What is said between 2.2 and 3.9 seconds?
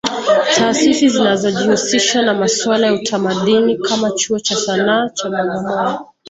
na masuala ya utamadini